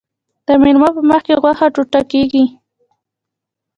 [0.47, 2.45] د میلمه په مخکې غوښه ټوټه کیږي.